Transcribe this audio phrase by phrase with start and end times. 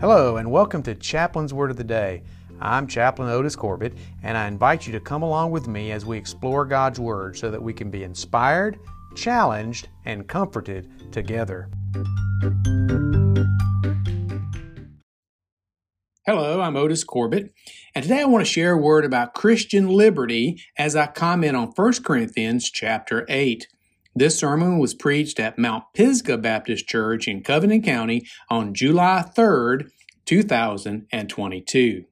[0.00, 2.22] Hello, and welcome to Chaplain's Word of the Day.
[2.60, 6.16] I'm Chaplain Otis Corbitt, and I invite you to come along with me as we
[6.16, 8.78] explore God's Word so that we can be inspired,
[9.16, 11.68] challenged, and comforted together.
[16.24, 17.50] Hello, I'm Otis Corbitt,
[17.92, 21.72] and today I want to share a word about Christian liberty as I comment on
[21.74, 23.66] 1 Corinthians chapter 8.
[24.18, 29.92] This sermon was preached at Mount Pisgah Baptist Church in Covington County on July 3rd,
[30.24, 32.04] 2022.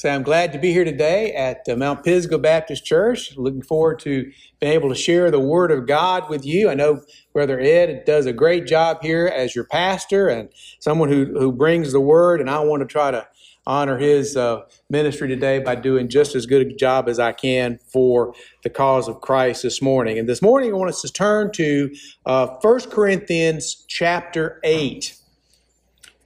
[0.00, 3.36] So I'm glad to be here today at uh, Mount Pisgah Baptist Church.
[3.36, 6.70] Looking forward to being able to share the Word of God with you.
[6.70, 7.02] I know
[7.34, 11.92] Brother Ed does a great job here as your pastor and someone who, who brings
[11.92, 13.28] the Word, and I want to try to
[13.66, 17.78] honor his uh, ministry today by doing just as good a job as I can
[17.92, 20.18] for the cause of Christ this morning.
[20.18, 25.14] And this morning I want us to turn to uh, 1 Corinthians chapter 8.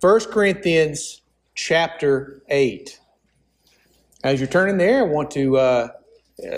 [0.00, 1.22] 1 Corinthians
[1.56, 3.00] chapter 8.
[4.24, 5.88] As you're turning there, I want to uh,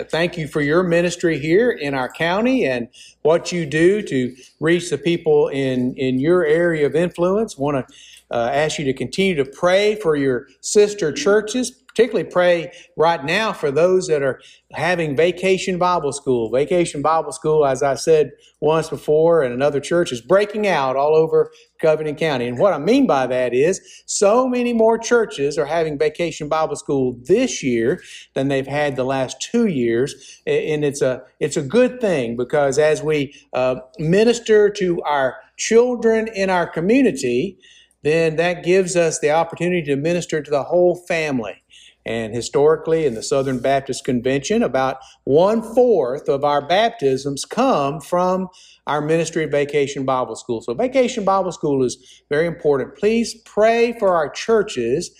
[0.09, 2.87] thank you for your ministry here in our county and
[3.23, 7.57] what you do to reach the people in, in your area of influence.
[7.57, 7.95] want to
[8.31, 13.51] uh, ask you to continue to pray for your sister churches, particularly pray right now
[13.51, 14.39] for those that are
[14.71, 16.51] having vacation Bible school.
[16.51, 21.15] Vacation Bible school, as I said once before, in another church is breaking out all
[21.15, 22.45] over Covington County.
[22.45, 26.75] And what I mean by that is so many more churches are having vacation Bible
[26.75, 27.99] school this year
[28.35, 30.39] than they've had the last two years.
[30.45, 36.27] And it's a, it's a good thing because as we uh, minister to our children
[36.27, 37.57] in our community,
[38.03, 41.63] then that gives us the opportunity to minister to the whole family.
[42.07, 48.47] And historically, in the Southern Baptist Convention, about one fourth of our baptisms come from
[48.87, 50.61] our Ministry of Vacation Bible School.
[50.61, 52.95] So, Vacation Bible School is very important.
[52.95, 55.11] Please pray for our churches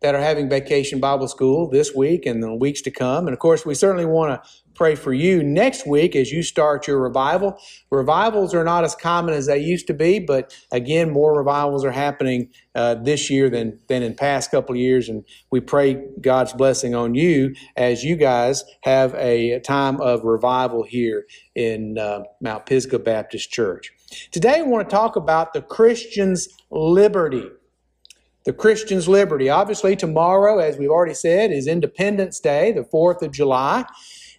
[0.00, 3.26] that are having Vacation Bible School this week and the weeks to come.
[3.26, 6.86] And of course, we certainly want to pray for you next week as you start
[6.86, 7.58] your revival.
[7.90, 11.90] Revivals are not as common as they used to be, but again, more revivals are
[11.90, 15.08] happening uh, this year than, than in past couple of years.
[15.10, 20.82] And we pray God's blessing on you as you guys have a time of revival
[20.82, 23.92] here in uh, Mount Pisgah Baptist Church.
[24.30, 27.44] Today, I want to talk about the Christian's liberty
[28.50, 29.48] the Christian's liberty.
[29.48, 33.84] Obviously, tomorrow, as we've already said, is Independence Day, the 4th of July.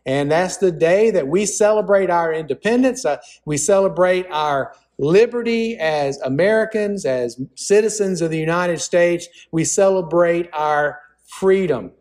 [0.06, 3.06] And that's the day that we celebrate our independence.
[3.06, 9.30] Uh, we celebrate our liberty as Americans, as citizens of the United States.
[9.54, 11.94] We celebrate our freedom.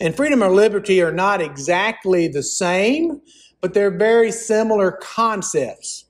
[0.00, 3.22] And freedom or liberty are not exactly the same,
[3.60, 6.04] but they're very similar concepts.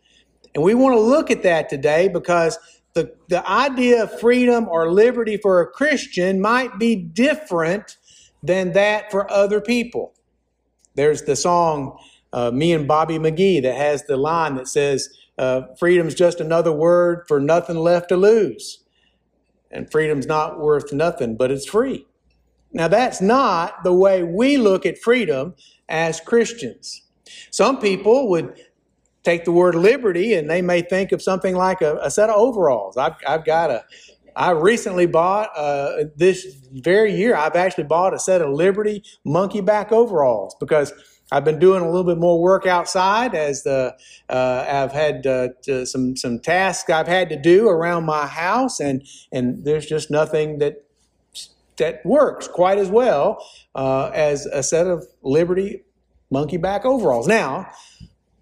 [0.55, 2.59] And we want to look at that today because
[2.97, 7.99] the, the idea of freedom or liberty for a Christian might be different
[8.43, 10.15] than that for other people.
[10.95, 11.99] There's the song,
[12.33, 16.73] uh, Me and Bobby McGee, that has the line that says, uh, Freedom's just another
[16.73, 18.83] word for nothing left to lose.
[19.71, 22.07] And freedom's not worth nothing, but it's free.
[22.73, 25.55] Now, that's not the way we look at freedom
[25.89, 27.03] as Christians.
[27.51, 28.59] Some people would
[29.27, 32.37] take the word liberty and they may think of something like a, a set of
[32.37, 32.97] overalls.
[32.97, 33.85] I've, I've got a,
[34.37, 37.35] I recently bought uh, this very year.
[37.35, 40.93] I've actually bought a set of Liberty monkey back overalls because
[41.33, 43.97] I've been doing a little bit more work outside as the
[44.29, 45.49] uh, I've had uh,
[45.85, 50.59] some some tasks I've had to do around my house, and and there's just nothing
[50.59, 50.85] that
[51.79, 53.45] that works quite as well
[53.75, 55.83] uh, as a set of Liberty
[56.31, 57.27] monkey back overalls.
[57.27, 57.71] Now,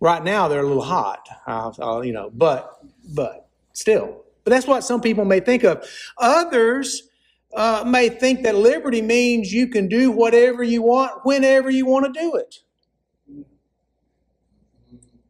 [0.05, 2.79] right now they're a little hot, I'll, I'll, you know, but
[3.15, 5.89] but still but that's what some people may think of.
[6.19, 7.09] Others
[7.57, 12.13] uh, may think that liberty means you can do whatever you want whenever you want
[12.13, 12.57] to do it.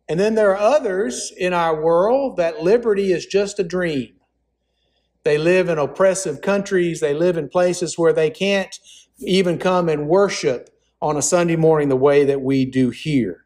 [0.08, 4.14] And then there are others in our world that liberty is just a dream.
[5.22, 8.78] They live in oppressive countries, they live in places where they can't
[9.20, 10.68] even come and worship
[11.00, 13.43] on a Sunday morning the way that we do here.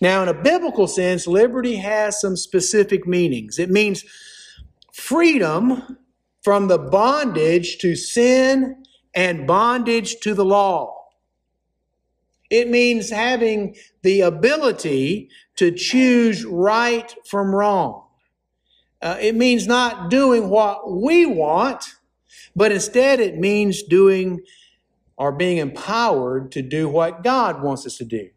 [0.00, 3.58] Now, in a biblical sense, liberty has some specific meanings.
[3.58, 4.04] It means
[4.92, 5.98] freedom
[6.42, 8.84] from the bondage to sin
[9.14, 11.02] and bondage to the law.
[12.50, 18.04] It means having the ability to choose right from wrong.
[19.00, 21.84] Uh, it means not doing what we want,
[22.54, 24.40] but instead it means doing
[25.16, 28.30] or being empowered to do what God wants us to do,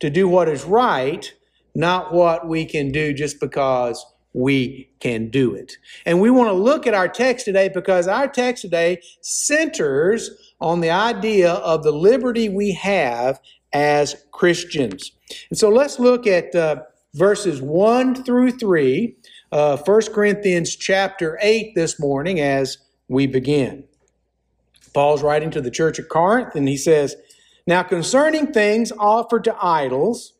[0.00, 1.32] to do what is right,
[1.74, 5.76] not what we can do just because we can do it.
[6.04, 10.30] And we want to look at our text today because our text today centers
[10.60, 13.40] on the idea of the liberty we have
[13.72, 15.12] as Christians.
[15.50, 16.82] And so let's look at uh,
[17.14, 19.16] verses 1 through 3,
[19.52, 23.84] uh, 1 Corinthians chapter 8 this morning as we begin.
[24.92, 27.16] Paul's writing to the church of Corinth, and he says,
[27.66, 30.34] Now concerning things offered to idols,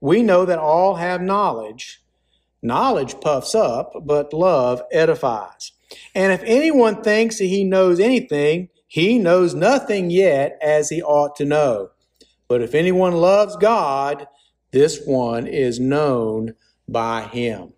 [0.00, 2.02] we know that all have knowledge.
[2.62, 5.72] Knowledge puffs up, but love edifies.
[6.14, 11.36] And if anyone thinks that he knows anything, he knows nothing yet as he ought
[11.36, 11.90] to know.
[12.48, 14.26] But if anyone loves God,
[14.70, 16.54] this one is known
[16.88, 17.74] by him.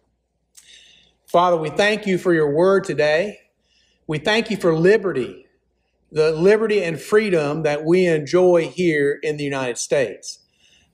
[1.27, 3.39] Father, we thank you for your word today.
[4.07, 5.47] We thank you for liberty,
[6.13, 10.41] the liberty and freedom that we enjoy here in the United States.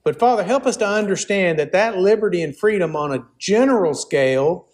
[0.03, 4.67] But Father, help us to understand that that liberty and freedom on a general scale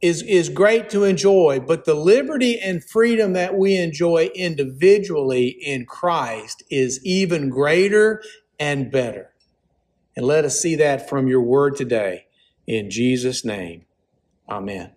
[0.00, 5.84] is, is great to enjoy, but the liberty and freedom that we enjoy individually in
[5.84, 8.22] Christ is even greater
[8.58, 9.34] and better.
[10.16, 12.26] And let us see that from your word today.
[12.66, 13.84] In Jesus' name,
[14.48, 14.92] amen.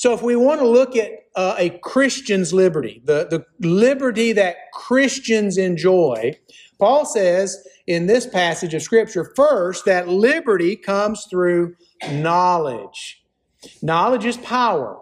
[0.00, 4.56] So, if we want to look at uh, a Christian's liberty, the, the liberty that
[4.72, 6.38] Christians enjoy,
[6.78, 11.74] Paul says in this passage of Scripture first that liberty comes through
[12.12, 13.22] knowledge.
[13.82, 14.98] Knowledge is power.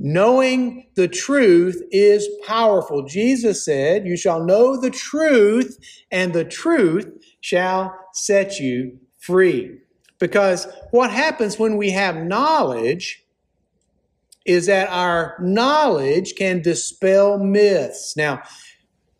[0.00, 3.04] Knowing the truth is powerful.
[3.04, 5.78] Jesus said, You shall know the truth,
[6.10, 7.06] and the truth
[7.40, 9.78] shall set you free.
[10.18, 13.19] Because what happens when we have knowledge
[14.46, 18.16] is that our knowledge can dispel myths.
[18.16, 18.42] Now,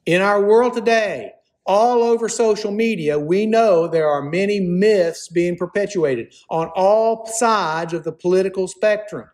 [0.06, 1.32] in our world today,
[1.66, 7.92] all over social media, we know there are many myths being perpetuated on all sides
[7.92, 9.28] of the political spectrum.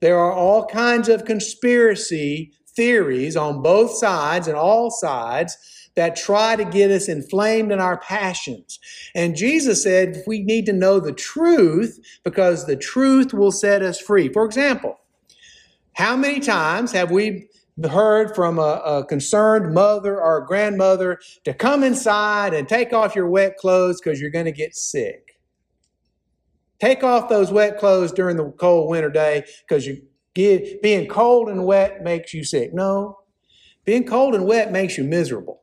[0.00, 5.58] There are all kinds of conspiracy theories on both sides and all sides
[5.94, 8.78] that try to get us inflamed in our passions.
[9.14, 14.00] And Jesus said we need to know the truth because the truth will set us
[14.00, 14.32] free.
[14.32, 14.98] For example,
[15.94, 17.48] how many times have we
[17.90, 23.16] heard from a, a, concerned mother or a grandmother to come inside and take off
[23.16, 25.38] your wet clothes because you're going to get sick?
[26.80, 30.02] Take off those wet clothes during the cold winter day because you
[30.34, 32.74] get, being cold and wet makes you sick.
[32.74, 33.18] No,
[33.84, 35.62] being cold and wet makes you miserable.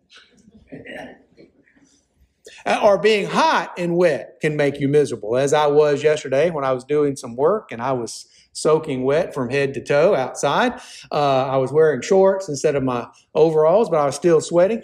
[2.65, 6.65] Uh, or being hot and wet can make you miserable, as I was yesterday when
[6.65, 10.79] I was doing some work and I was soaking wet from head to toe outside.
[11.11, 14.83] Uh, I was wearing shorts instead of my overalls, but I was still sweating.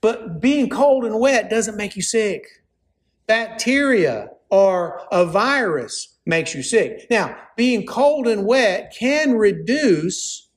[0.00, 2.44] But being cold and wet doesn't make you sick.
[3.26, 7.06] Bacteria or a virus makes you sick.
[7.10, 10.48] Now, being cold and wet can reduce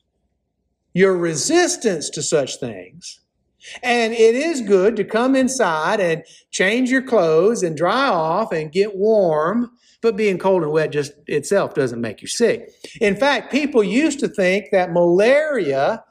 [0.92, 3.20] your resistance to such things.
[3.82, 8.72] And it is good to come inside and change your clothes and dry off and
[8.72, 9.70] get warm
[10.00, 12.70] but being cold and wet just itself doesn't make you sick.
[13.00, 16.04] In fact, people used to think that malaria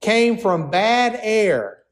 [0.00, 1.82] came from bad air.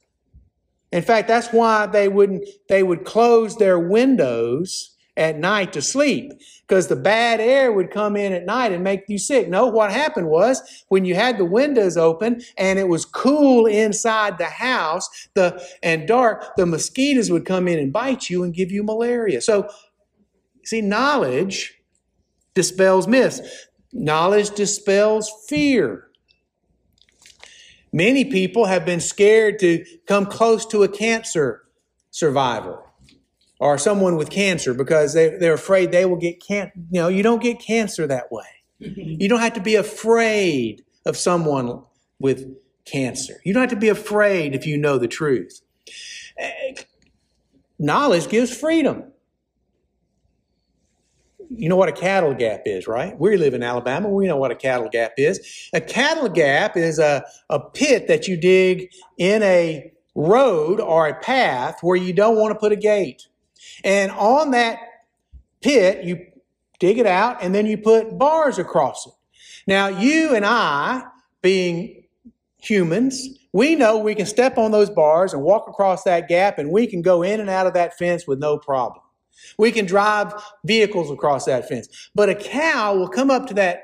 [0.92, 6.32] In fact, that's why they wouldn't they would close their windows at night to sleep
[6.66, 9.48] because the bad air would come in at night and make you sick.
[9.48, 14.38] No, what happened was when you had the windows open and it was cool inside
[14.38, 18.70] the house, the and dark, the mosquitoes would come in and bite you and give
[18.70, 19.40] you malaria.
[19.40, 19.68] So
[20.66, 21.80] See, knowledge
[22.54, 23.68] dispels myths.
[23.92, 26.08] Knowledge dispels fear.
[27.92, 31.62] Many people have been scared to come close to a cancer
[32.10, 32.82] survivor
[33.58, 36.72] or someone with cancer because they, they're afraid they will get cancer.
[36.90, 38.44] You know, you don't get cancer that way.
[38.80, 39.20] Mm-hmm.
[39.20, 41.82] You don't have to be afraid of someone
[42.18, 42.46] with
[42.84, 43.34] cancer.
[43.44, 45.62] You don't have to be afraid if you know the truth.
[46.38, 46.74] Eh,
[47.78, 49.04] knowledge gives freedom
[51.50, 53.18] you know what a cattle gap is, right?
[53.18, 54.08] We live in Alabama.
[54.08, 55.68] We know what a cattle gap is.
[55.72, 61.18] A cattle gap is a, a pit that you dig in a road or a
[61.20, 63.26] path where you don't want to put a gate.
[63.86, 64.80] And on that
[65.62, 66.26] pit, you
[66.80, 69.12] dig it out and then you put bars across it.
[69.68, 71.04] Now, you and I,
[71.40, 72.04] being
[72.58, 76.70] humans, we know we can step on those bars and walk across that gap and
[76.70, 79.00] we can go in and out of that fence with no problem.
[79.56, 82.10] We can drive vehicles across that fence.
[82.14, 83.82] But a cow will come up to that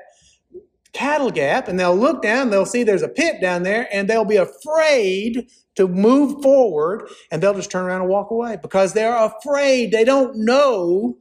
[0.93, 4.25] cattle gap and they'll look down, they'll see there's a pit down there, and they'll
[4.25, 9.17] be afraid to move forward and they'll just turn around and walk away because they're
[9.17, 9.91] afraid.
[9.91, 11.17] They don't know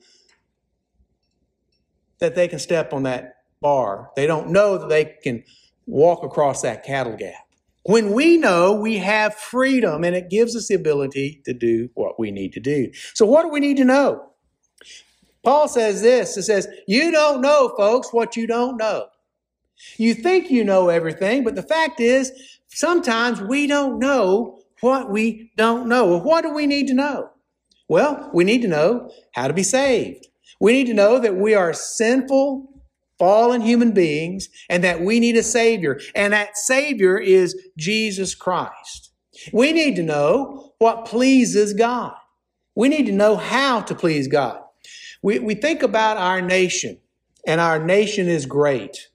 [2.19, 4.11] that they can step on that bar.
[4.15, 5.43] They don't know that they can
[5.87, 7.35] walk across that cattle gap.
[7.85, 12.21] When we know we have freedom and it gives us the ability to do what
[12.21, 12.93] we need to do.
[13.15, 14.29] So what do we need to know?
[15.43, 19.07] Paul says this, it says, you don't know, folks, what you don't know.
[19.97, 22.33] You think you know everything, but the fact is,
[22.69, 26.07] sometimes we don't know what we don't know.
[26.07, 27.31] Well, what do we need to know?
[27.89, 30.29] Well, we need to know how to be saved.
[30.61, 32.69] We need to know that we are sinful,
[33.19, 36.01] fallen human beings and that we need a Savior.
[36.15, 39.11] And that Savior is Jesus Christ.
[39.53, 42.15] We need to know what pleases God.
[42.75, 44.61] We need to know how to please God.
[45.23, 46.99] We, we think about our nation,
[47.47, 49.09] and our nation is great.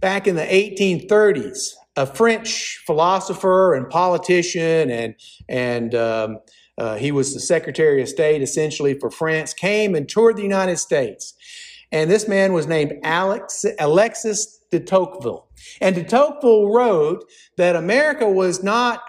[0.00, 5.14] Back in the 1830s, a French philosopher and politician, and,
[5.48, 6.38] and um,
[6.78, 10.78] uh, he was the Secretary of State essentially for France, came and toured the United
[10.78, 11.34] States.
[11.92, 15.48] And this man was named Alex, Alexis de Tocqueville.
[15.80, 17.24] And de Tocqueville wrote
[17.56, 19.02] that America was not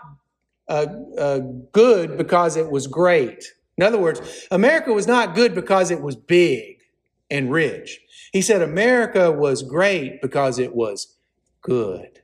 [0.67, 1.39] uh, uh,
[1.71, 3.45] good because it was great.
[3.77, 6.81] In other words, America was not good because it was big
[7.29, 7.99] and rich.
[8.31, 11.17] He said America was great because it was
[11.61, 12.21] good.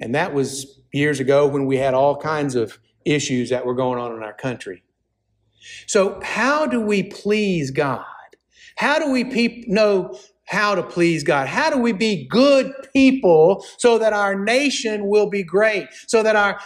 [0.00, 3.98] And that was years ago when we had all kinds of issues that were going
[3.98, 4.84] on in our country.
[5.86, 8.04] So, how do we please God?
[8.76, 11.48] How do we pe- know how to please God?
[11.48, 16.36] How do we be good people so that our nation will be great, so that
[16.36, 16.60] our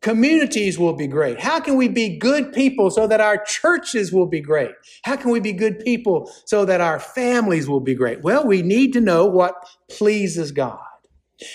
[0.00, 1.40] communities will be great?
[1.40, 4.72] How can we be good people so that our churches will be great?
[5.02, 8.22] How can we be good people so that our families will be great?
[8.22, 9.54] Well, we need to know what
[9.88, 10.78] pleases God.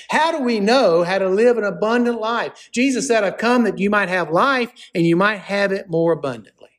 [0.09, 2.69] How do we know how to live an abundant life?
[2.71, 6.13] Jesus said, I've come that you might have life and you might have it more
[6.13, 6.69] abundantly.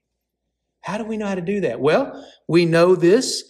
[0.80, 1.80] How do we know how to do that?
[1.80, 3.44] Well, we know this.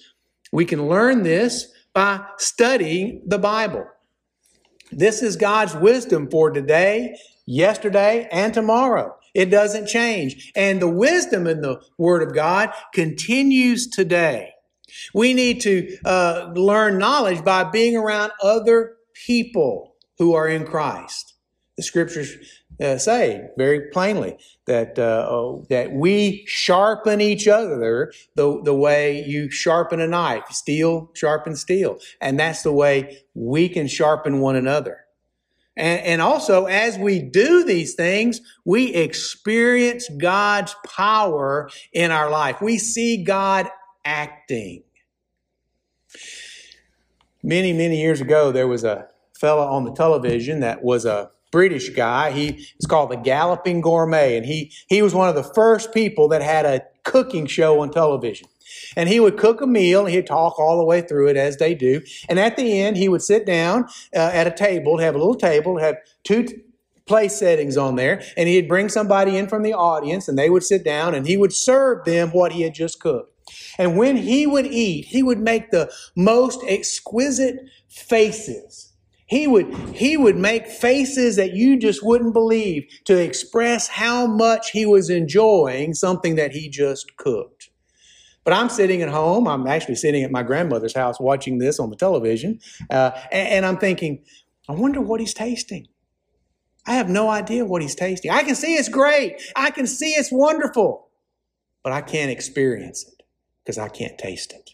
[0.53, 3.87] We can learn this by studying the Bible.
[4.91, 9.17] This is God's wisdom for today, yesterday, and tomorrow.
[9.35, 10.53] It doesn't change.
[10.55, 14.51] And the wisdom in the Word of God continues today.
[15.13, 18.97] We need to uh, learn knowledge by being around other
[19.27, 21.35] people who are in Christ.
[21.77, 22.37] The scriptures
[22.81, 24.37] uh, say very plainly
[24.67, 30.49] that uh, oh, that we sharpen each other the the way you sharpen a knife,
[30.51, 35.04] steel sharpens steel, and that's the way we can sharpen one another.
[35.77, 42.61] And, and also, as we do these things, we experience God's power in our life.
[42.61, 43.69] We see God
[44.05, 44.85] acting.
[47.43, 51.91] Many, many years ago, there was a fella on the television that was a British
[51.91, 52.31] guy.
[52.31, 56.29] He is called the Galloping Gourmet, and he he was one of the first people
[56.29, 58.49] that had a cooking show on television.
[58.97, 61.57] And he would cook a meal, and he'd talk all the way through it as
[61.57, 62.01] they do.
[62.29, 63.85] And at the end, he would sit down
[64.15, 66.63] uh, at a table, have a little table, have two t-
[67.07, 70.65] place settings on there, and he'd bring somebody in from the audience, and they would
[70.65, 73.31] sit down, and he would serve them what he had just cooked.
[73.79, 78.95] And when he would eat, he would make the most exquisite faces
[79.27, 84.71] he would, he would make faces that you just wouldn't believe to express how much
[84.71, 87.54] he was enjoying something that he just cooked.
[88.45, 89.49] But I'm sitting at home.
[89.49, 92.61] I'm actually sitting at my grandmother's house watching this on the television.
[92.91, 94.23] Uh, and, and I'm thinking,
[94.69, 95.89] I wonder what he's tasting.
[96.87, 98.31] I have no idea what he's tasting.
[98.31, 99.41] I can see it's great.
[99.57, 101.09] I can see it's wonderful.
[101.83, 103.23] But I can't experience it
[103.63, 104.71] because I can't taste it.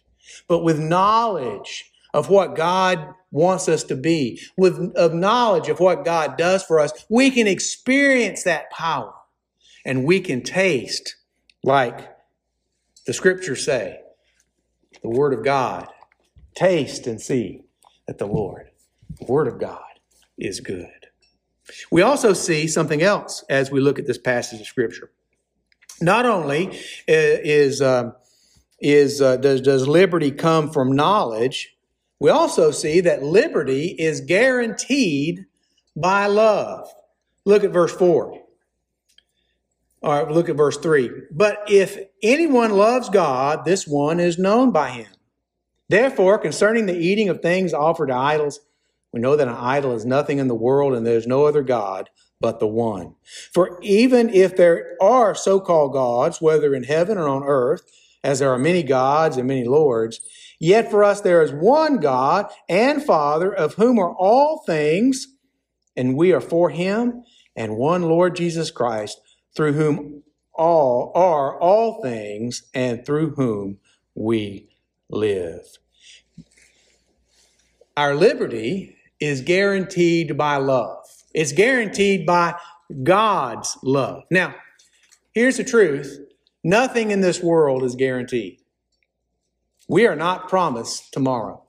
[0.48, 6.04] But with knowledge of what God wants us to be, with of knowledge of what
[6.04, 9.12] God does for us, we can experience that power
[9.84, 11.16] and we can taste
[11.62, 12.09] like
[13.06, 14.00] the scriptures say,
[15.02, 15.88] the word of God.
[16.54, 17.62] Taste and see
[18.06, 18.70] that the Lord,
[19.18, 19.80] the word of God,
[20.36, 20.88] is good.
[21.90, 25.10] We also see something else as we look at this passage of scripture.
[26.00, 26.76] Not only
[27.06, 28.14] is, um,
[28.80, 31.76] is uh, does, does liberty come from knowledge,
[32.18, 35.46] we also see that liberty is guaranteed
[35.94, 36.88] by love.
[37.44, 38.38] Look at verse 4.
[40.02, 41.10] All right, look at verse 3.
[41.30, 45.10] But if anyone loves God, this one is known by him.
[45.88, 48.60] Therefore, concerning the eating of things offered to idols,
[49.12, 52.08] we know that an idol is nothing in the world and there's no other God
[52.40, 53.14] but the one.
[53.52, 57.82] For even if there are so called gods, whether in heaven or on earth,
[58.22, 60.20] as there are many gods and many lords.
[60.58, 65.26] Yet for us there is one God and Father, of whom are all things,
[65.96, 67.24] and we are for him,
[67.56, 69.20] and one Lord Jesus Christ,
[69.54, 70.22] through whom
[70.54, 73.78] all are all things, and through whom
[74.14, 74.68] we
[75.08, 75.78] live.
[77.96, 81.04] Our liberty is guaranteed by love.
[81.34, 82.54] It's guaranteed by
[83.02, 84.24] God's love.
[84.30, 84.54] Now,
[85.32, 86.18] here's the truth
[86.64, 88.60] nothing in this world is guaranteed.
[89.88, 91.62] We are not promised tomorrow.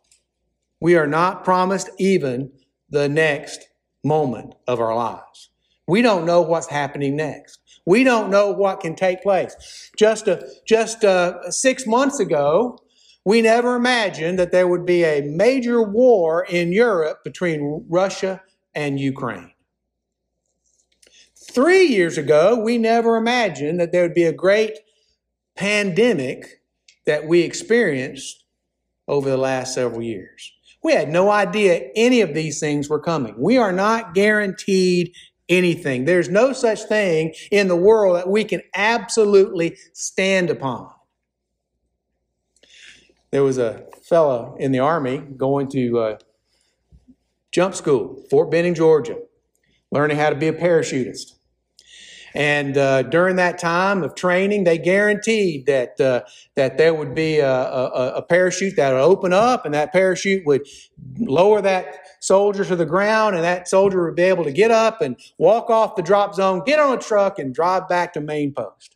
[0.79, 2.51] We are not promised even
[2.89, 3.67] the next
[4.03, 5.50] moment of our lives.
[5.91, 7.59] We don't know what's happening next.
[7.85, 9.91] We don't know what can take place.
[9.97, 12.79] Just a, just a, six months ago,
[13.25, 18.41] we never imagined that there would be a major war in Europe between Russia
[18.73, 19.51] and Ukraine.
[21.35, 24.79] Three years ago, we never imagined that there would be a great
[25.57, 26.61] pandemic
[27.05, 28.45] that we experienced
[29.09, 30.53] over the last several years.
[30.83, 33.35] We had no idea any of these things were coming.
[33.37, 35.13] We are not guaranteed
[35.51, 36.05] anything.
[36.05, 40.89] There's no such thing in the world that we can absolutely stand upon.
[43.31, 46.17] There was a fellow in the Army going to uh,
[47.51, 49.17] jump school, Fort Benning, Georgia,
[49.91, 51.33] learning how to be a parachutist.
[52.33, 56.21] And uh, during that time of training, they guaranteed that uh,
[56.55, 60.45] that there would be a, a, a, parachute that would open up, and that parachute
[60.45, 60.67] would
[61.17, 65.01] lower that soldier to the ground, and that soldier would be able to get up
[65.01, 68.53] and walk off the drop zone, get on a truck, and drive back to main
[68.53, 68.95] post.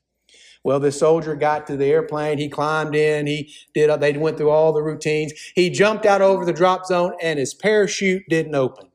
[0.64, 2.40] Well, this soldier got to the airplane.
[2.40, 3.28] He climbed in.
[3.28, 4.00] He did.
[4.00, 5.32] They went through all the routines.
[5.54, 8.90] He jumped out over the drop zone, and his parachute didn't open.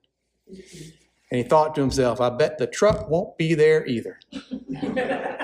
[1.30, 4.18] And he thought to himself, I bet the truck won't be there either.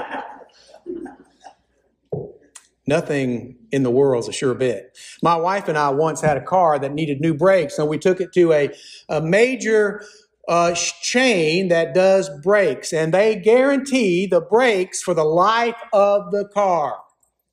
[2.89, 4.97] Nothing in the world is a sure bet.
[5.23, 8.21] My wife and I once had a car that needed new brakes, and we took
[8.21, 8.71] it to a,
[9.09, 10.03] a major
[10.49, 16.49] uh, chain that does brakes, and they guarantee the brakes for the life of the
[16.55, 16.99] car.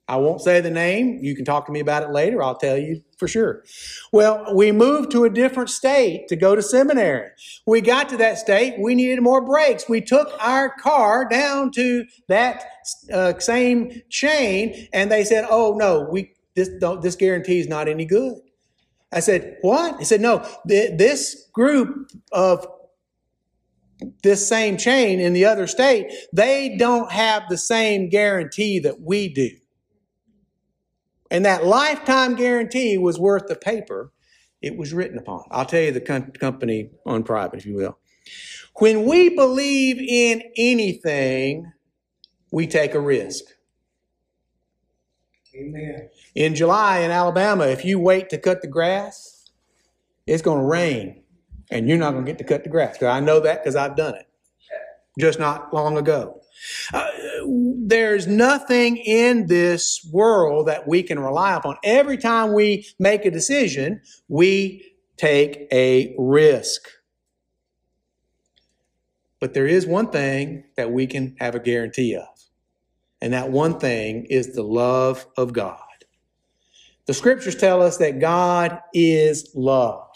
[0.07, 1.19] I won't say the name.
[1.23, 2.43] You can talk to me about it later.
[2.43, 3.63] I'll tell you for sure.
[4.11, 7.29] Well, we moved to a different state to go to seminary.
[7.65, 8.75] We got to that state.
[8.77, 9.87] We needed more brakes.
[9.87, 12.65] We took our car down to that
[13.13, 16.69] uh, same chain, and they said, "Oh no, we this
[17.01, 18.41] this guarantee is not any good."
[19.13, 22.67] I said, "What?" He said, "No, th- this group of
[24.21, 29.29] this same chain in the other state, they don't have the same guarantee that we
[29.29, 29.49] do."
[31.33, 34.13] And that lifetime guarantee was worth the paper
[34.61, 35.43] it was written upon.
[35.51, 35.99] I'll tell you the
[36.39, 37.97] company on private, if you will.
[38.79, 41.73] When we believe in anything,
[42.51, 43.43] we take a risk.
[45.53, 46.09] Amen.
[46.33, 49.49] In July in Alabama, if you wait to cut the grass,
[50.25, 51.23] it's going to rain
[51.69, 53.03] and you're not going to get to cut the grass.
[53.03, 54.27] I know that because I've done it
[55.19, 56.42] just not long ago.
[56.93, 57.07] Uh,
[57.85, 61.77] there's nothing in this world that we can rely upon.
[61.83, 66.81] Every time we make a decision, we take a risk.
[69.39, 72.27] But there is one thing that we can have a guarantee of,
[73.21, 75.79] and that one thing is the love of God.
[77.05, 80.07] The scriptures tell us that God is love,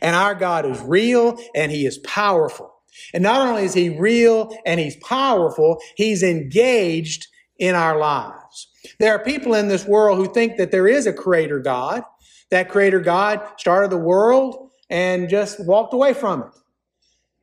[0.00, 2.71] and our God is real and He is powerful.
[3.14, 7.26] And not only is he real and he's powerful, he's engaged
[7.58, 8.68] in our lives.
[8.98, 12.02] There are people in this world who think that there is a creator God.
[12.50, 16.48] That creator God started the world and just walked away from it.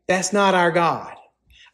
[0.07, 1.15] That's not our God.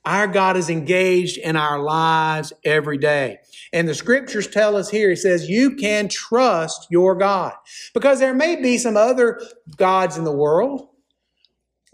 [0.06, 3.40] Our God is engaged in our lives every day.
[3.74, 7.54] And the scriptures tell us here, he says, you can trust your God.
[7.94, 9.42] Because there may be some other
[9.78, 10.90] gods in the world.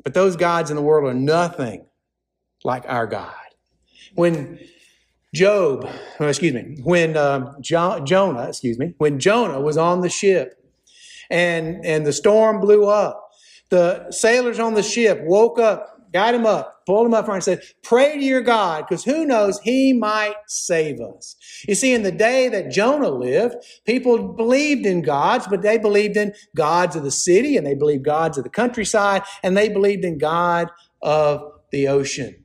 [0.04, 1.86] But those gods in the world are nothing
[2.64, 3.34] like our God.
[4.16, 4.60] When
[5.34, 5.88] Job,
[6.20, 10.56] oh, excuse me, when uh, jo- Jonah, excuse me, when Jonah was on the ship
[11.30, 13.30] and, and the storm blew up,
[13.70, 17.44] the sailors on the ship woke up got him up, pulled him up front, and
[17.44, 21.36] said, Pray to your God, because who knows, he might save us.
[21.68, 26.18] You see, in the day that Jonah lived, people believed in gods, but they believed
[26.18, 30.06] in gods of the city, and they believed gods of the countryside, and they believed
[30.06, 30.70] in God
[31.02, 32.44] of the ocean.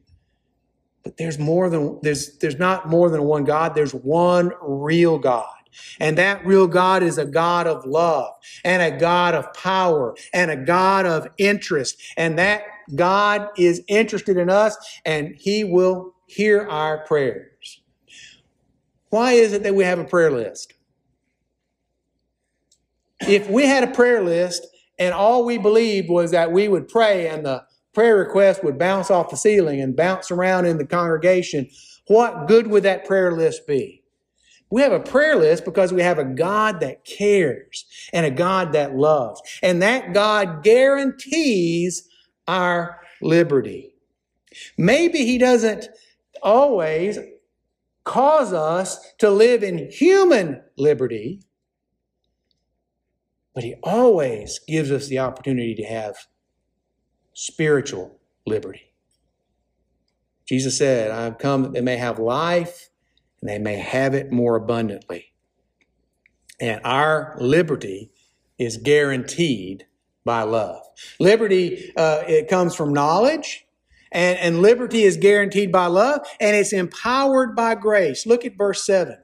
[1.02, 5.55] But there's more than there's there's not more than one God, there's one real God.
[6.00, 8.34] And that real God is a God of love
[8.64, 12.00] and a God of power and a God of interest.
[12.16, 17.80] And that God is interested in us and He will hear our prayers.
[19.10, 20.74] Why is it that we have a prayer list?
[23.20, 24.66] if we had a prayer list
[24.98, 29.10] and all we believed was that we would pray and the prayer request would bounce
[29.10, 31.68] off the ceiling and bounce around in the congregation,
[32.08, 34.02] what good would that prayer list be?
[34.70, 38.72] We have a prayer list because we have a God that cares and a God
[38.72, 39.40] that loves.
[39.62, 42.08] And that God guarantees
[42.48, 43.94] our liberty.
[44.76, 45.88] Maybe He doesn't
[46.42, 47.18] always
[48.04, 51.42] cause us to live in human liberty,
[53.54, 56.16] but He always gives us the opportunity to have
[57.34, 58.92] spiritual liberty.
[60.46, 62.88] Jesus said, I have come that they may have life
[63.40, 65.32] and they may have it more abundantly.
[66.60, 68.10] And our liberty
[68.58, 69.86] is guaranteed
[70.24, 70.82] by love.
[71.20, 73.66] Liberty, uh, it comes from knowledge,
[74.12, 78.26] and, and liberty is guaranteed by love, and it's empowered by grace.
[78.26, 79.18] Look at verse 7.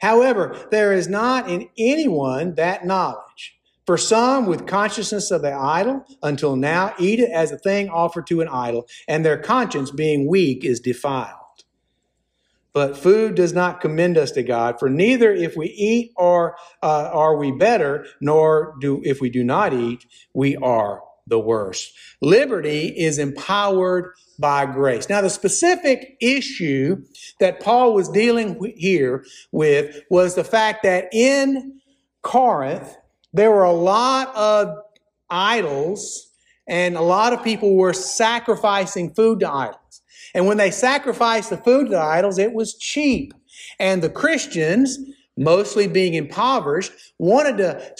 [0.00, 3.54] However, there is not in anyone that knowledge.
[3.86, 8.26] For some, with consciousness of the idol, until now, eat it as a thing offered
[8.26, 11.45] to an idol, and their conscience, being weak, is defiled.
[12.76, 17.08] But food does not commend us to God, for neither if we eat or uh,
[17.10, 21.90] are we better, nor do if we do not eat, we are the worse.
[22.20, 25.08] Liberty is empowered by grace.
[25.08, 27.02] Now, the specific issue
[27.40, 31.80] that Paul was dealing here with was the fact that in
[32.20, 32.94] Corinth,
[33.32, 34.76] there were a lot of
[35.30, 36.30] idols
[36.68, 39.78] and a lot of people were sacrificing food to idols.
[40.36, 43.32] And when they sacrificed the food to the idols, it was cheap.
[43.80, 44.98] And the Christians,
[45.38, 47.92] mostly being impoverished, wanted to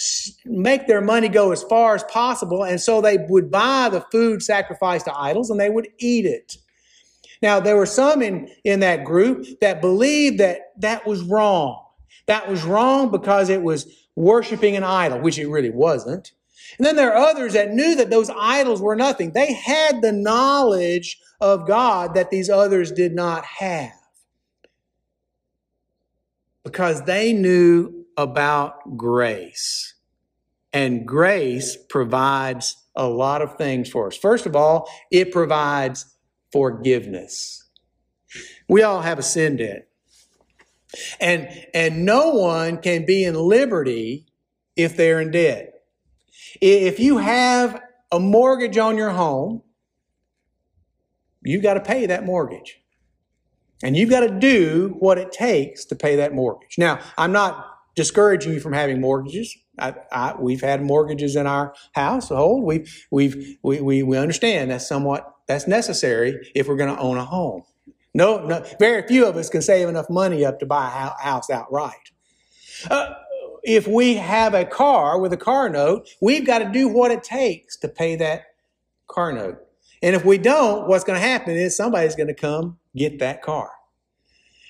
[0.45, 2.63] make their money go as far as possible.
[2.63, 6.57] And so they would buy the food sacrificed to idols and they would eat it.
[7.41, 11.83] Now, there were some in, in that group that believed that that was wrong.
[12.27, 16.33] That was wrong because it was worshiping an idol, which it really wasn't.
[16.77, 19.31] And then there are others that knew that those idols were nothing.
[19.31, 23.91] They had the knowledge of God that these others did not have
[26.63, 29.93] because they knew about grace.
[30.73, 34.17] And grace provides a lot of things for us.
[34.17, 36.13] First of all, it provides
[36.51, 37.63] forgiveness.
[38.67, 39.87] We all have a sin debt.
[41.19, 44.25] And, and no one can be in liberty
[44.75, 45.76] if they're in debt.
[46.61, 49.61] If you have a mortgage on your home,
[51.43, 52.81] you've got to pay that mortgage.
[53.83, 56.77] And you've got to do what it takes to pay that mortgage.
[56.77, 57.65] Now, I'm not
[57.95, 59.55] discouraging you from having mortgages.
[59.79, 62.63] I, I, we've had mortgages in our household.
[62.63, 67.17] We've, we've, we, we, we understand that's somewhat, that's necessary if we're going to own
[67.17, 67.63] a home.
[68.13, 71.49] No, no, very few of us can save enough money up to buy a house
[71.51, 72.11] outright.
[72.89, 73.13] Uh,
[73.67, 77.21] if we have a car with a car note, we've got to do what it
[77.21, 78.45] takes to pay that
[79.07, 79.57] car note.
[80.01, 83.41] And if we don't, what's going to happen is somebody's going to come get that
[83.41, 83.69] car.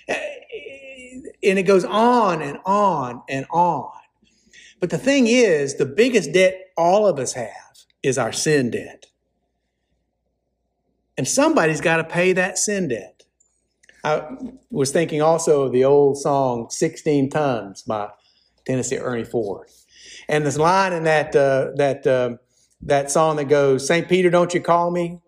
[0.10, 3.92] And it goes on and on and on.
[4.80, 7.52] But the thing is, the biggest debt all of us have
[8.02, 9.06] is our sin debt.
[11.18, 13.26] And somebody's got to pay that sin debt.
[14.04, 14.38] I
[14.72, 18.10] was thinking also of the old song 16 Tons by
[18.68, 19.68] Tennessee Ernie Ford.
[20.28, 22.36] And this line in that, uh, that, uh,
[22.82, 24.08] that song that goes, St.
[24.10, 25.20] Peter, don't you call me?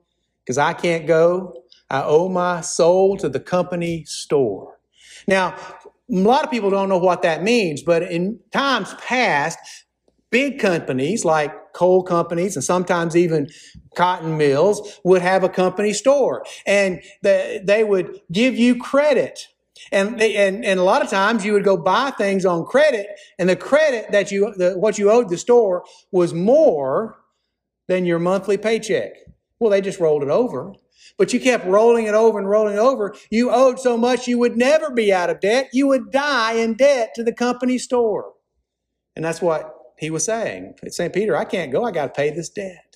[0.44, 1.64] Because I can't go.
[1.90, 4.78] I owe my soul to the company store.
[5.26, 5.56] Now,
[6.12, 9.58] a lot of people don't know what that means, but in times past,
[10.32, 13.48] big companies like coal companies and sometimes even
[13.96, 19.48] cotton mills would have a company store and the, they would give you credit
[19.92, 23.50] and, and and a lot of times you would go buy things on credit and
[23.50, 27.20] the credit that you the, what you owed the store was more
[27.88, 29.14] than your monthly paycheck
[29.60, 30.74] well they just rolled it over
[31.18, 34.38] but you kept rolling it over and rolling it over you owed so much you
[34.38, 38.34] would never be out of debt you would die in debt to the company store
[39.16, 40.76] and that's what he was saying.
[40.88, 41.14] St.
[41.14, 41.84] Peter, I can't go.
[41.84, 42.96] I got to pay this debt.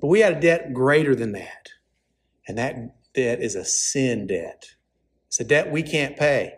[0.00, 1.68] But we had a debt greater than that.
[2.48, 2.76] And that
[3.12, 4.64] debt is a sin debt.
[5.34, 6.52] It's a debt we can't pay.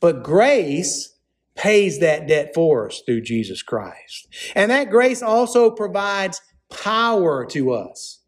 [0.00, 1.14] But grace
[1.54, 4.28] pays that debt for us through Jesus Christ.
[4.54, 8.20] And that grace also provides power to us.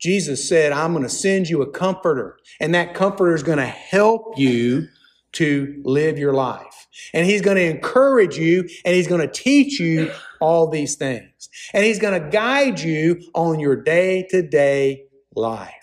[0.00, 3.64] Jesus said, I'm going to send you a comforter, and that comforter is going to
[3.64, 4.88] help you
[5.34, 6.88] to live your life.
[7.14, 11.48] And he's going to encourage you and he's going to teach you all these things.
[11.72, 15.81] And he's going to guide you on your day to day life.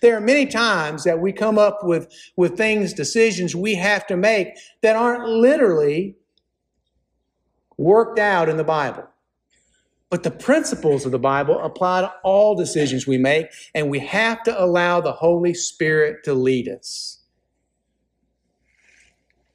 [0.00, 4.16] There are many times that we come up with, with things, decisions we have to
[4.16, 4.48] make
[4.82, 6.16] that aren't literally
[7.76, 9.06] worked out in the Bible.
[10.10, 14.42] But the principles of the Bible apply to all decisions we make, and we have
[14.42, 17.20] to allow the Holy Spirit to lead us.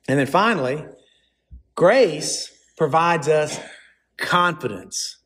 [0.08, 0.86] And then finally,
[1.75, 3.60] grace provides us
[4.17, 5.17] confidence.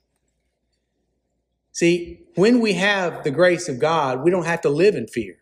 [1.79, 5.37] See, when we have the grace of God, we don't have to live in fear.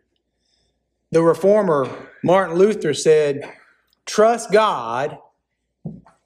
[1.10, 1.90] The reformer
[2.24, 3.42] Martin Luther said,
[4.06, 5.18] Trust God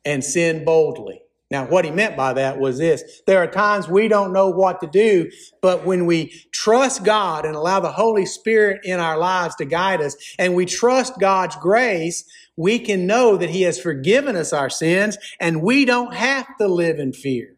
[0.04, 1.22] and sin boldly.
[1.50, 3.22] Now, what he meant by that was this.
[3.26, 7.56] There are times we don't know what to do, but when we trust God and
[7.56, 12.26] allow the Holy Spirit in our lives to guide us, and we trust God's grace,
[12.58, 16.68] we can know that He has forgiven us our sins, and we don't have to
[16.68, 17.56] live in fear.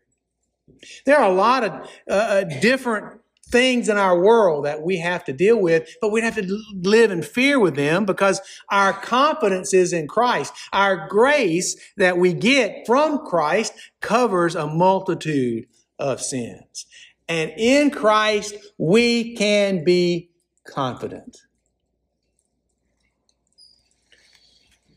[1.06, 1.72] There are a lot of
[2.10, 3.19] uh, uh different
[3.54, 7.12] things in our world that we have to deal with, but we have to live
[7.12, 10.54] in fear with them because our confidence is in Christ.
[10.74, 15.67] Our grace that we get from Christ covers a multitude
[16.00, 16.88] of sins.
[17.30, 20.32] And in Christ, we can be
[20.65, 21.38] confident.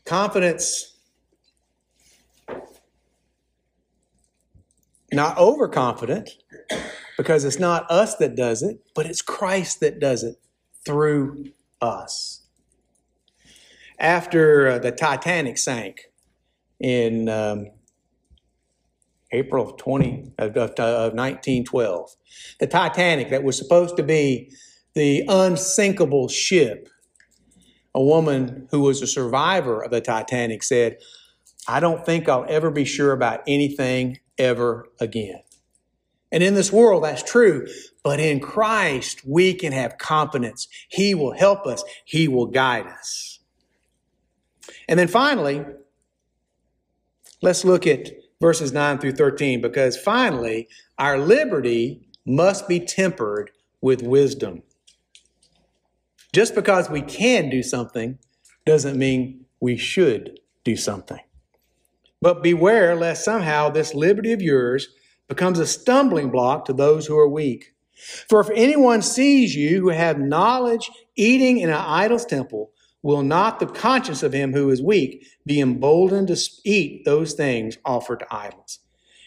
[0.03, 0.96] Confidence,
[5.11, 6.29] not overconfident,
[7.17, 10.35] because it's not us that does it, but it's Christ that does it
[10.85, 11.45] through
[11.81, 12.43] us.
[13.99, 16.11] After uh, the Titanic sank
[16.79, 17.67] in um,
[19.31, 22.15] April of 20 of, of, of 1912,
[22.59, 24.51] the Titanic that was supposed to be
[24.93, 26.89] the unsinkable ship,
[27.95, 30.97] a woman who was a survivor of the Titanic said,
[31.67, 35.41] I don't think I'll ever be sure about anything ever again.
[36.31, 37.67] And in this world, that's true.
[38.03, 40.67] But in Christ, we can have confidence.
[40.89, 41.83] He will help us.
[42.05, 43.39] He will guide us.
[44.87, 45.65] And then finally,
[47.41, 48.09] let's look at
[48.41, 54.63] verses 9 through 13 because finally, our liberty must be tempered with wisdom.
[56.33, 58.19] Just because we can do something
[58.65, 61.19] doesn't mean we should do something.
[62.21, 64.89] But beware lest somehow this liberty of yours
[65.27, 67.73] becomes a stumbling block to those who are weak.
[68.29, 73.59] For if anyone sees you who have knowledge eating in an idol's temple, will not
[73.59, 78.27] the conscience of him who is weak be emboldened to eat those things offered to
[78.33, 78.79] idols?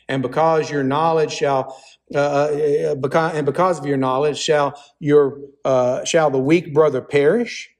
[0.08, 1.80] And because your knowledge shall,
[2.14, 7.00] uh, uh because, and because of your knowledge shall your uh, shall the weak brother
[7.00, 7.70] perish,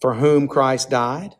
[0.00, 1.34] for whom Christ died.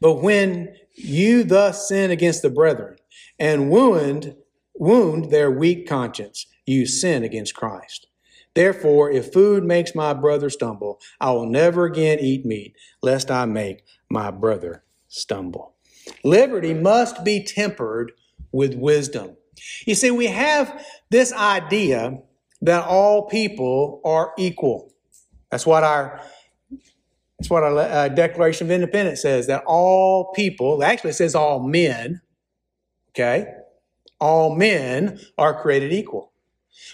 [0.00, 2.96] But when you thus sin against the brethren
[3.38, 4.36] and wound
[4.76, 8.08] wound their weak conscience, you sin against Christ.
[8.54, 13.44] Therefore, if food makes my brother stumble, I will never again eat meat, lest I
[13.46, 15.74] make my brother stumble.
[16.22, 18.12] Liberty must be tempered
[18.52, 19.36] with wisdom.
[19.86, 22.18] You see, we have this idea
[22.62, 24.92] that all people are equal.
[25.50, 26.20] That's what our
[27.38, 29.46] that's what our uh, Declaration of Independence says.
[29.46, 32.20] That all people, actually, it says all men.
[33.10, 33.46] Okay,
[34.20, 36.32] all men are created equal.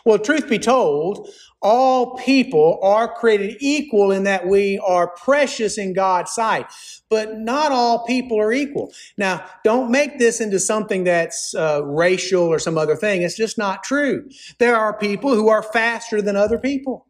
[0.04, 1.28] Well, truth be told,
[1.62, 6.66] all people are created equal in that we are precious in God's sight,
[7.08, 8.92] but not all people are equal.
[9.18, 13.22] Now, don't make this into something that's uh, racial or some other thing.
[13.22, 14.28] It's just not true.
[14.58, 17.06] There are people who are faster than other people.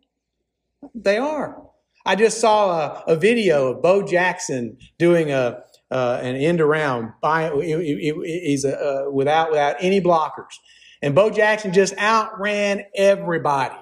[0.94, 1.69] They are.
[2.06, 7.12] I just saw a, a video of Bo Jackson doing a, uh, an end around
[7.20, 10.54] by he's uh, without without any blockers,
[11.02, 13.76] and Bo Jackson just outran everybody.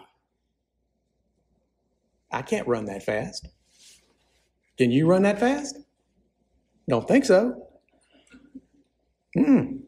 [2.30, 3.48] I can't run that fast.
[4.76, 5.78] Can you run that fast?
[6.88, 7.68] Don't think so.
[9.36, 9.78] Hmm.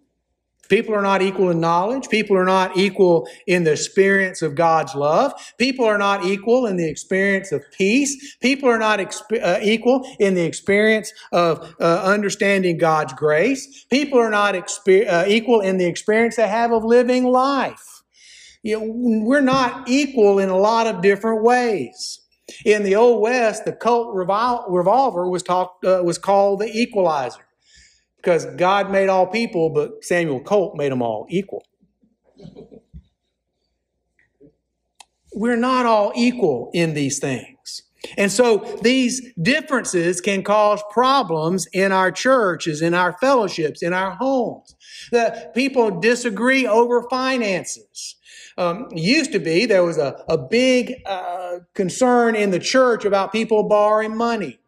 [0.70, 2.08] People are not equal in knowledge.
[2.08, 5.34] People are not equal in the experience of God's love.
[5.58, 8.36] People are not equal in the experience of peace.
[8.40, 13.84] People are not exp- uh, equal in the experience of uh, understanding God's grace.
[13.90, 18.02] People are not uh, equal in the experience they have of living life.
[18.62, 18.92] You know,
[19.24, 22.20] we're not equal in a lot of different ways.
[22.64, 27.40] In the Old West, the Colt revol- revolver was, talked, uh, was called the equalizer
[28.22, 31.64] because God made all people, but Samuel Colt made them all equal.
[35.34, 37.82] We're not all equal in these things.
[38.16, 44.12] And so these differences can cause problems in our churches, in our fellowships, in our
[44.12, 44.74] homes.
[45.12, 48.16] The people disagree over finances.
[48.58, 53.32] Um, used to be there was a, a big uh, concern in the church about
[53.32, 54.58] people borrowing money.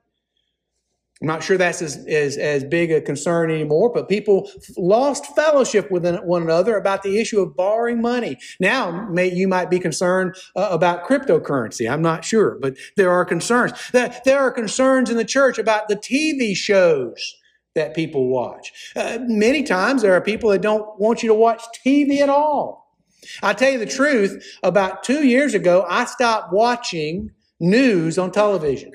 [1.22, 5.88] I'm not sure that's as, as, as big a concern anymore, but people lost fellowship
[5.88, 8.38] with one another about the issue of borrowing money.
[8.58, 11.88] Now, may, you might be concerned uh, about cryptocurrency.
[11.88, 13.72] I'm not sure, but there are concerns.
[13.92, 17.36] There are concerns in the church about the TV shows
[17.76, 18.72] that people watch.
[18.96, 22.98] Uh, many times there are people that don't want you to watch TV at all.
[23.44, 27.30] I tell you the truth, about two years ago, I stopped watching
[27.60, 28.92] news on television.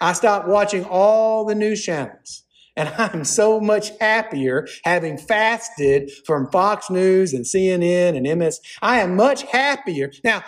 [0.00, 2.42] I stopped watching all the news channels.
[2.76, 8.60] And I'm so much happier having fasted from Fox News and CNN and MS.
[8.82, 10.12] I am much happier.
[10.22, 10.44] Now,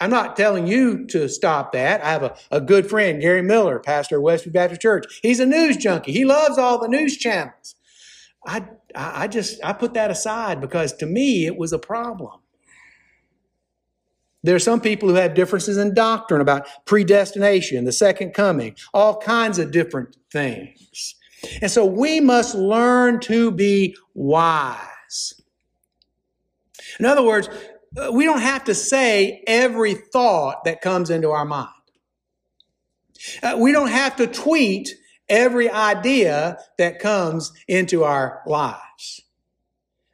[0.00, 2.02] I'm not telling you to stop that.
[2.02, 5.20] I have a, a good friend, Gary Miller, pastor of Westview Baptist Church.
[5.22, 6.12] He's a news junkie.
[6.12, 7.76] He loves all the news channels.
[8.44, 8.64] I,
[8.96, 12.41] I just, I put that aside because to me it was a problem.
[14.42, 19.18] There are some people who have differences in doctrine about predestination, the second coming, all
[19.18, 21.14] kinds of different things.
[21.60, 25.34] And so we must learn to be wise.
[26.98, 27.48] In other words,
[27.96, 31.68] uh, we don't have to say every thought that comes into our mind.
[33.42, 34.88] Uh, we don't have to tweet
[35.28, 39.22] every idea that comes into our lives.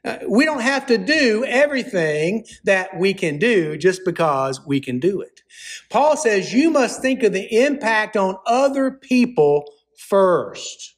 [0.09, 4.99] Uh, we don't have to do everything that we can do just because we can
[4.99, 5.43] do it.
[5.91, 10.95] Paul says you must think of the impact on other people first.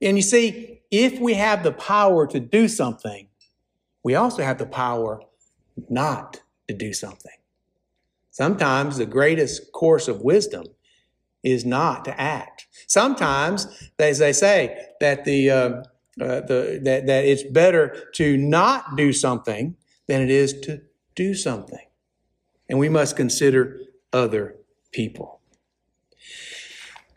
[0.00, 3.28] And you see, if we have the power to do something,
[4.02, 5.22] we also have the power
[5.88, 7.38] not to do something.
[8.32, 10.64] Sometimes the greatest course of wisdom
[11.44, 12.66] is not to act.
[12.88, 13.68] Sometimes,
[14.00, 15.82] as they say, that the uh,
[16.20, 20.82] uh, the, that, that it's better to not do something than it is to
[21.14, 21.86] do something.
[22.68, 23.80] And we must consider
[24.12, 24.56] other
[24.92, 25.40] people.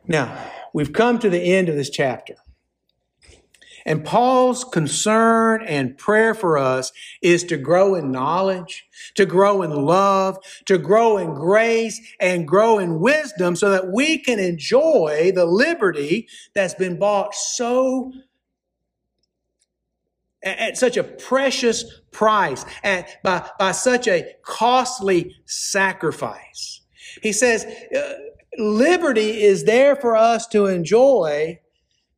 [0.08, 2.36] Now, we've come to the end of this chapter.
[3.88, 9.70] And Paul's concern and prayer for us is to grow in knowledge, to grow in
[9.72, 15.46] love, to grow in grace, and grow in wisdom so that we can enjoy the
[15.46, 18.12] liberty that's been bought so
[20.46, 26.82] at such a precious price, at, by, by such a costly sacrifice.
[27.22, 28.14] He says, uh,
[28.58, 31.60] liberty is there for us to enjoy,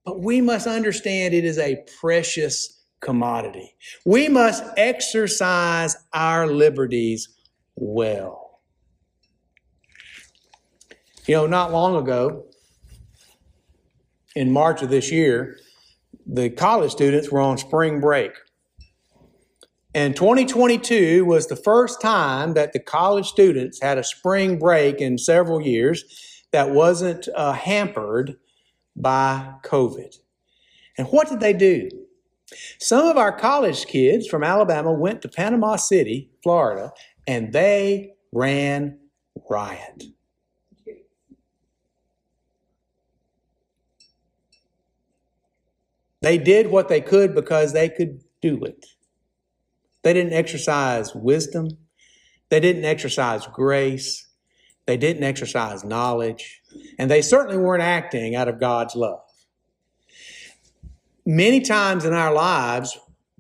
[0.05, 3.75] but we must understand it is a precious commodity.
[4.05, 7.29] We must exercise our liberties
[7.75, 8.59] well.
[11.27, 12.45] You know, not long ago,
[14.35, 15.57] in March of this year,
[16.27, 18.31] the college students were on spring break.
[19.95, 25.17] And 2022 was the first time that the college students had a spring break in
[25.17, 28.35] several years that wasn't uh, hampered
[28.95, 30.17] by COVID.
[30.97, 31.89] And what did they do?
[32.79, 36.91] Some of our college kids from Alabama went to Panama City, Florida,
[37.25, 38.97] and they ran
[39.49, 40.03] riot.
[46.27, 48.85] They did what they could because they could do it.
[50.01, 51.69] They didn't exercise wisdom.
[52.49, 54.27] They didn't exercise grace.
[54.87, 56.63] They didn't exercise knowledge.
[56.99, 59.21] And they certainly weren't acting out of God's love.
[61.25, 62.97] Many times in our lives,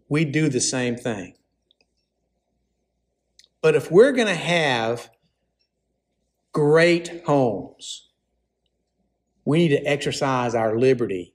[0.07, 1.35] we do the same thing.
[3.61, 5.09] But if we're going to have
[6.53, 8.07] great homes,
[9.43, 11.33] we need to exercise our liberty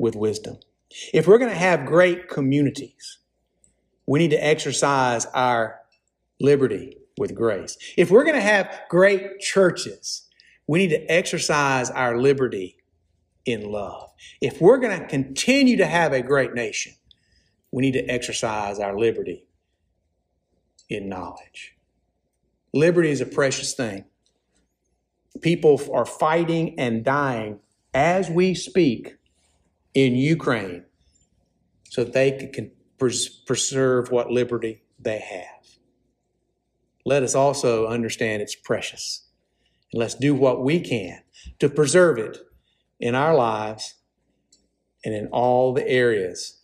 [0.00, 0.56] with wisdom.
[1.12, 3.18] If we're going to have great communities,
[4.06, 5.78] we need to exercise our
[6.40, 7.76] liberty with grace.
[7.96, 10.26] If we're going to have great churches,
[10.66, 12.78] we need to exercise our liberty
[13.44, 14.10] in love.
[14.40, 16.94] If we're going to continue to have a great nation,
[17.70, 19.46] we need to exercise our liberty
[20.88, 21.76] in knowledge.
[22.72, 24.06] Liberty is a precious thing.
[25.42, 27.60] People are fighting and dying
[27.92, 29.16] as we speak
[29.94, 30.84] in Ukraine
[31.84, 35.66] so they can preserve what liberty they have.
[37.04, 39.26] Let us also understand it's precious.
[39.92, 41.22] And let's do what we can
[41.58, 42.38] to preserve it
[43.00, 43.94] in our lives
[45.04, 46.60] and in all the areas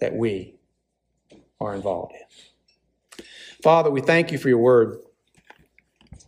[0.00, 0.54] that we
[1.60, 3.24] are involved in.
[3.62, 4.98] Father, we thank you for your word.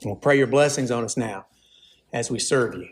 [0.05, 1.47] We'll pray your blessings on us now
[2.13, 2.91] as we serve you.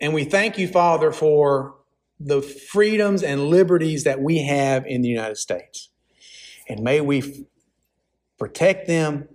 [0.00, 1.74] And we thank you, Father, for
[2.20, 5.90] the freedoms and liberties that we have in the United States.
[6.68, 7.46] And may we
[8.38, 9.28] protect them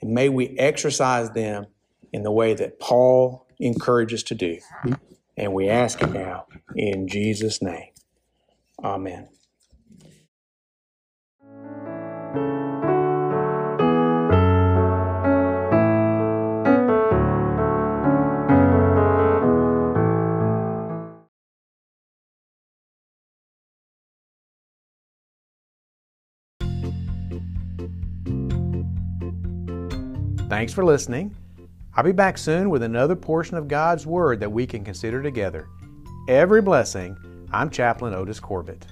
[0.00, 1.66] and may we exercise them
[2.12, 4.58] in the way that Paul encourages to do.
[5.36, 6.46] And we ask it now
[6.76, 7.88] in Jesus' name.
[8.82, 9.28] Amen.
[30.54, 31.34] Thanks for listening.
[31.96, 35.66] I'll be back soon with another portion of God's Word that we can consider together.
[36.28, 37.16] Every blessing,
[37.52, 38.84] I'm Chaplain Otis Corbitt.